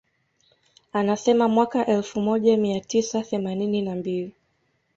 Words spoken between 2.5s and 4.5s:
mia tisa themanini na mbili